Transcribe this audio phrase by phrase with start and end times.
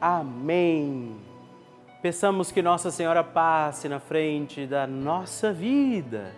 [0.00, 1.16] Amém.
[2.02, 6.32] Peçamos que Nossa Senhora passe na frente da nossa vida.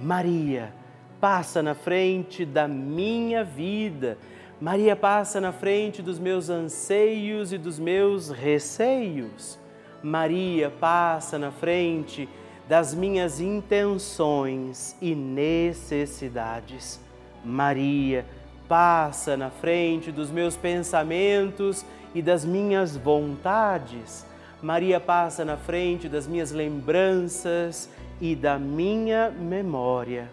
[0.00, 0.72] Maria,
[1.20, 4.18] passa na frente da minha vida.
[4.60, 9.58] Maria passa na frente dos meus anseios e dos meus receios.
[10.02, 12.28] Maria passa na frente
[12.68, 17.00] das minhas intenções e necessidades.
[17.44, 18.24] Maria
[18.68, 24.26] passa na frente dos meus pensamentos e das minhas vontades.
[24.60, 27.88] Maria passa na frente das minhas lembranças
[28.20, 30.30] e da minha memória.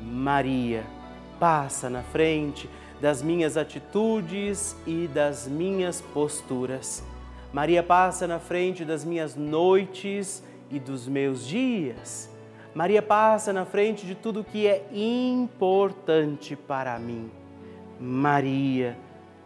[0.00, 0.84] Maria
[1.38, 2.68] passa na frente
[3.00, 7.04] das minhas atitudes e das minhas posturas.
[7.52, 12.30] Maria passa na frente das minhas noites e dos meus dias.
[12.74, 17.30] Maria passa na frente de tudo que é importante para mim.
[18.00, 18.96] Maria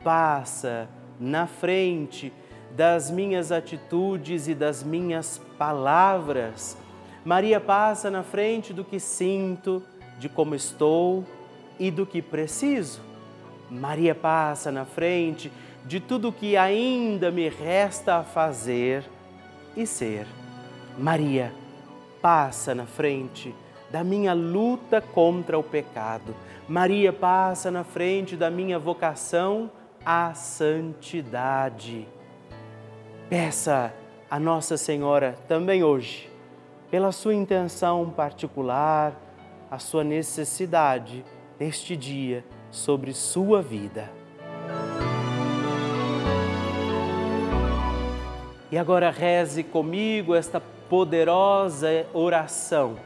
[0.05, 2.33] passa na frente
[2.77, 6.77] das minhas atitudes e das minhas palavras.
[7.25, 9.83] Maria passa na frente do que sinto,
[10.19, 11.25] de como estou
[11.79, 13.01] e do que preciso.
[13.71, 15.51] Maria passa na frente
[15.85, 19.05] de tudo que ainda me resta a fazer
[19.77, 20.27] e ser.
[20.99, 21.53] Maria
[22.21, 23.55] passa na frente
[23.91, 26.35] da minha luta contra o pecado.
[26.69, 29.71] Maria passa na frente da minha vocação
[30.07, 32.07] à santidade.
[33.29, 33.93] Peça
[34.31, 36.31] a Nossa Senhora também hoje,
[36.89, 39.13] pela sua intenção particular,
[39.69, 41.25] a sua necessidade
[41.59, 44.09] neste dia sobre sua vida.
[48.71, 52.97] E agora reze comigo esta poderosa oração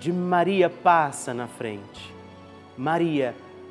[0.00, 2.14] de Maria passa na frente.
[2.78, 3.34] Maria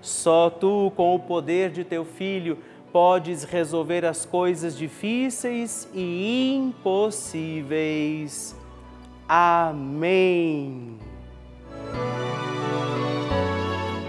[0.00, 2.58] Só tu, com o poder de teu filho,
[2.92, 8.56] podes resolver as coisas difíceis e impossíveis.
[9.28, 10.98] Amém.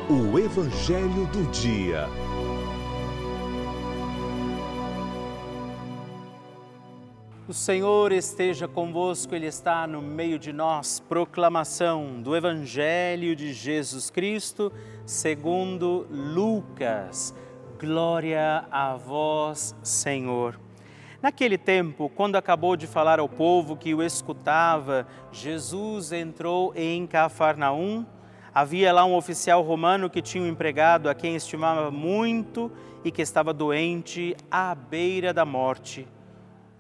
[0.10, 2.08] O Evangelho do Dia.
[7.48, 11.00] O Senhor esteja convosco, Ele está no meio de nós.
[11.00, 14.72] Proclamação do Evangelho de Jesus Cristo,
[15.08, 17.34] segundo Lucas.
[17.80, 20.60] Glória a vós, Senhor.
[21.20, 28.06] Naquele tempo, quando acabou de falar ao povo que o escutava, Jesus entrou em Cafarnaum.
[28.54, 32.72] Havia lá um oficial romano que tinha um empregado a quem estimava muito
[33.04, 36.08] e que estava doente à beira da morte.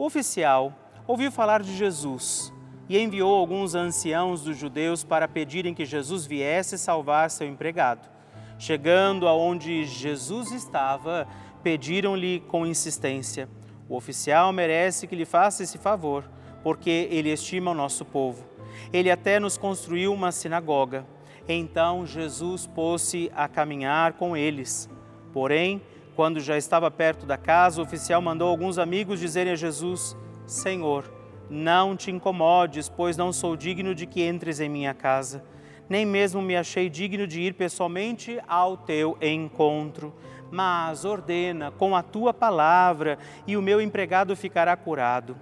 [0.01, 0.73] O oficial
[1.05, 2.51] ouviu falar de Jesus
[2.89, 8.09] e enviou alguns anciãos dos judeus para pedirem que Jesus viesse salvar seu empregado.
[8.57, 11.27] Chegando aonde Jesus estava,
[11.61, 13.47] pediram-lhe com insistência:
[13.87, 16.27] O oficial merece que lhe faça esse favor,
[16.63, 18.43] porque ele estima o nosso povo.
[18.91, 21.05] Ele até nos construiu uma sinagoga.
[21.47, 24.89] Então Jesus pôs-se a caminhar com eles.
[25.31, 25.79] Porém,
[26.15, 30.15] quando já estava perto da casa, o oficial mandou alguns amigos dizerem a Jesus:
[30.45, 31.11] Senhor,
[31.49, 35.43] não te incomodes, pois não sou digno de que entres em minha casa.
[35.89, 40.13] Nem mesmo me achei digno de ir pessoalmente ao teu encontro.
[40.49, 45.37] Mas ordena com a tua palavra, e o meu empregado ficará curado.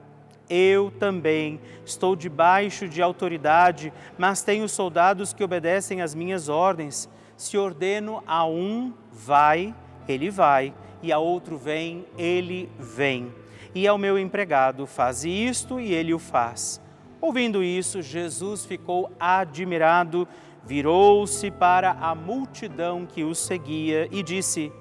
[0.49, 7.07] Eu também estou debaixo de autoridade, mas tenho soldados que obedecem às minhas ordens.
[7.37, 9.75] Se ordeno a um, vai
[10.07, 13.33] ele vai, e a outro vem, ele vem.
[13.73, 16.81] E ao meu empregado, faze isto, e ele o faz.
[17.21, 20.27] Ouvindo isso, Jesus ficou admirado,
[20.65, 24.71] virou-se para a multidão que o seguia e disse: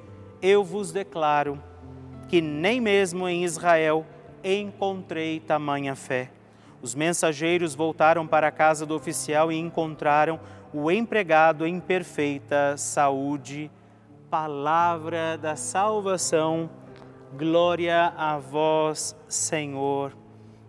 [0.41, 1.61] Eu vos declaro
[2.29, 4.07] que nem mesmo em Israel
[4.45, 6.31] encontrei tamanha fé.
[6.81, 10.39] Os mensageiros voltaram para a casa do oficial e encontraram
[10.73, 13.71] o empregado em perfeita saúde
[14.31, 16.69] palavra da salvação.
[17.37, 20.13] Glória a vós, Senhor.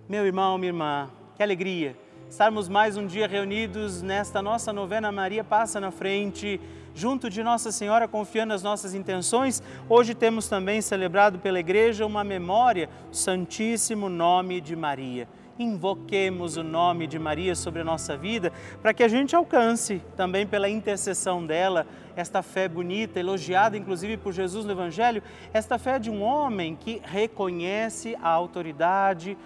[0.07, 1.95] Meu irmão, minha irmã, que alegria
[2.29, 6.59] estarmos mais um dia reunidos nesta nossa novena Maria Passa na Frente.
[6.93, 12.23] junto de Nossa Senhora, confiando as nossas intenções, hoje temos também celebrado pela igreja uma
[12.23, 15.27] memória, o Santíssimo Nome de Maria.
[15.59, 20.47] Invoquemos o nome de Maria sobre a nossa vida para que a gente alcance também
[20.47, 21.85] pela intercessão dela
[22.15, 25.21] esta fé bonita, elogiada inclusive por Jesus no Evangelho,
[25.53, 29.37] esta fé de um homem que reconhece a autoridade,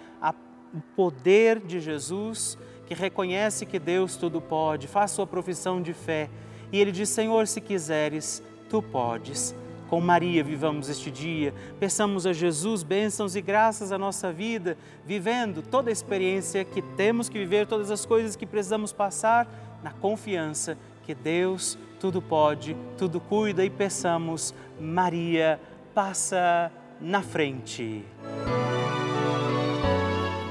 [0.72, 2.56] o poder de Jesus,
[2.86, 6.30] que reconhece que Deus tudo pode, faz sua profissão de fé
[6.72, 9.54] e ele diz: Senhor, se quiseres, tu podes.
[9.88, 15.62] Com Maria vivamos este dia, peçamos a Jesus bênçãos e graças à nossa vida, vivendo
[15.62, 19.46] toda a experiência que temos que viver, todas as coisas que precisamos passar,
[19.82, 25.60] na confiança que Deus tudo pode, tudo cuida e peçamos, Maria,
[25.94, 28.04] passa na frente.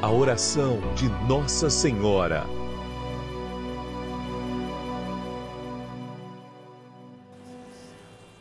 [0.02, 2.63] A oração de Nossa Senhora.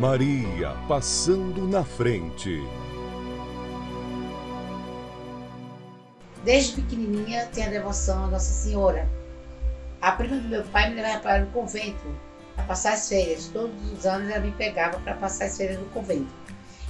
[0.00, 2.66] Maria passando na frente.
[6.42, 9.06] Desde pequenininha tenho a devoção a Nossa Senhora.
[10.00, 12.02] A prima do meu pai me levava para o convento
[12.56, 13.50] para passar as férias.
[13.52, 16.32] Todos os anos ela me pegava para passar as férias no convento.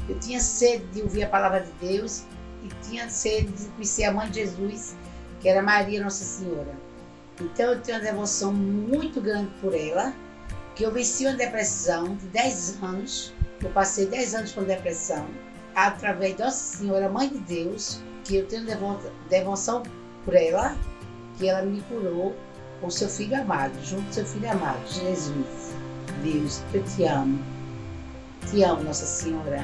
[0.08, 2.22] Eu tinha sede de ouvir a palavra de Deus
[2.62, 4.94] e tinha sede de conhecer a mãe de Jesus,
[5.40, 6.76] que era Maria Nossa Senhora.
[7.40, 10.14] Então eu tenho uma devoção muito grande por ela,
[10.80, 13.34] que eu venci uma depressão de 10 anos.
[13.62, 15.26] Eu passei 10 anos com depressão,
[15.74, 18.64] através de Nossa Senhora, Mãe de Deus, que eu tenho
[19.28, 19.82] devoção
[20.24, 20.74] por ela,
[21.36, 22.34] que ela me curou
[22.80, 25.74] com seu filho amado, junto com seu filho amado, Jesus.
[26.22, 27.38] Deus, eu te amo.
[28.50, 29.62] Te amo, Nossa Senhora.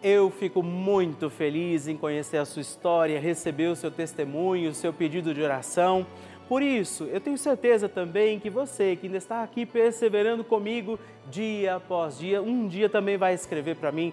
[0.00, 4.92] Eu fico muito feliz em conhecer a sua história, receber o seu testemunho, o seu
[4.92, 6.06] pedido de oração.
[6.48, 11.74] Por isso, eu tenho certeza também que você que ainda está aqui perseverando comigo dia
[11.74, 14.12] após dia, um dia também vai escrever para mim,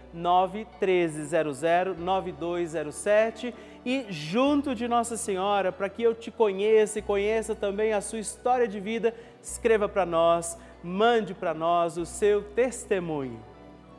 [0.13, 3.53] 91300 9207
[3.85, 8.19] e junto de Nossa Senhora, para que eu te conheça e conheça também a sua
[8.19, 13.39] história de vida, escreva para nós, mande para nós o seu testemunho.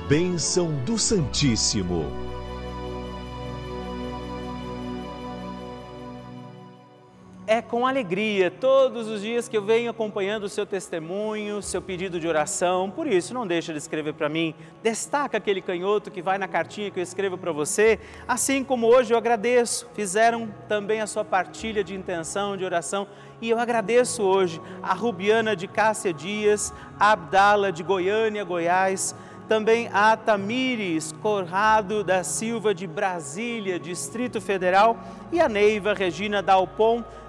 [0.08, 2.25] Bênção do Santíssimo.
[7.56, 12.20] É com alegria todos os dias que eu venho acompanhando o seu testemunho, seu pedido
[12.20, 12.92] de oração.
[12.92, 14.54] Por isso, não deixa de escrever para mim.
[14.84, 17.98] Destaca aquele canhoto que vai na cartinha que eu escrevo para você.
[18.28, 23.08] Assim como hoje eu agradeço, fizeram também a sua partilha de intenção, de oração.
[23.42, 29.16] E eu agradeço hoje a Rubiana de Cássia Dias, a Abdala de Goiânia, Goiás,
[29.48, 34.98] também a Tamires Corrado da Silva de Brasília, Distrito Federal,
[35.32, 37.04] e a Neiva Regina Dalpon